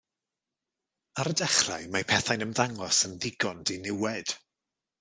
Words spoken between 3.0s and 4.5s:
yn ddigon diniwed.